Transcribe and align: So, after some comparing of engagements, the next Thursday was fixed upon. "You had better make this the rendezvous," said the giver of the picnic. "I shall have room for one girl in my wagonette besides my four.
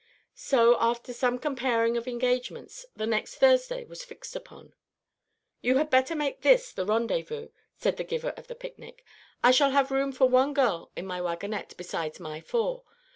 So, 0.33 0.77
after 0.79 1.13
some 1.13 1.37
comparing 1.37 1.95
of 1.95 2.07
engagements, 2.07 2.87
the 2.95 3.05
next 3.05 3.35
Thursday 3.35 3.85
was 3.85 4.03
fixed 4.03 4.35
upon. 4.35 4.73
"You 5.61 5.77
had 5.77 5.91
better 5.91 6.15
make 6.15 6.41
this 6.41 6.71
the 6.73 6.87
rendezvous," 6.87 7.49
said 7.77 7.97
the 7.97 8.03
giver 8.03 8.31
of 8.31 8.47
the 8.47 8.55
picnic. 8.55 9.05
"I 9.43 9.51
shall 9.51 9.69
have 9.69 9.91
room 9.91 10.11
for 10.11 10.27
one 10.27 10.55
girl 10.55 10.91
in 10.95 11.05
my 11.05 11.21
wagonette 11.21 11.75
besides 11.77 12.19
my 12.19 12.41
four. 12.41 12.83